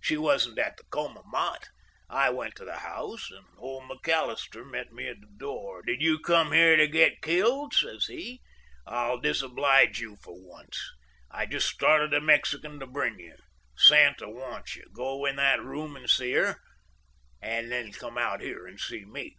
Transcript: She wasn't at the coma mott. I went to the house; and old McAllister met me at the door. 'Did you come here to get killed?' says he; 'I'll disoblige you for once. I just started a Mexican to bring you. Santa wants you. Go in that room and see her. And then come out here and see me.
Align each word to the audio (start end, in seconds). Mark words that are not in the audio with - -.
She 0.00 0.16
wasn't 0.16 0.58
at 0.58 0.78
the 0.78 0.84
coma 0.84 1.20
mott. 1.26 1.68
I 2.08 2.30
went 2.30 2.54
to 2.56 2.64
the 2.64 2.78
house; 2.78 3.30
and 3.30 3.44
old 3.58 3.82
McAllister 3.84 4.64
met 4.66 4.92
me 4.94 5.08
at 5.10 5.20
the 5.20 5.28
door. 5.36 5.82
'Did 5.82 6.00
you 6.00 6.18
come 6.20 6.52
here 6.52 6.74
to 6.76 6.86
get 6.88 7.20
killed?' 7.20 7.74
says 7.74 8.06
he; 8.06 8.40
'I'll 8.86 9.20
disoblige 9.20 10.00
you 10.00 10.16
for 10.16 10.32
once. 10.38 10.80
I 11.30 11.44
just 11.44 11.68
started 11.68 12.14
a 12.14 12.20
Mexican 12.22 12.80
to 12.80 12.86
bring 12.86 13.18
you. 13.20 13.36
Santa 13.76 14.26
wants 14.30 14.74
you. 14.74 14.86
Go 14.94 15.26
in 15.26 15.36
that 15.36 15.62
room 15.62 15.96
and 15.96 16.08
see 16.08 16.32
her. 16.32 16.62
And 17.42 17.70
then 17.70 17.92
come 17.92 18.16
out 18.16 18.40
here 18.40 18.66
and 18.66 18.80
see 18.80 19.04
me. 19.04 19.36